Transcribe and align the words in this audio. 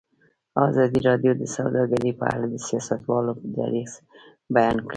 ازادي 0.69 0.99
راډیو 1.07 1.31
د 1.37 1.43
سوداګري 1.55 2.11
په 2.19 2.25
اړه 2.33 2.45
د 2.49 2.55
سیاستوالو 2.67 3.31
دریځ 3.55 3.91
بیان 4.55 4.77
کړی. 4.85 4.89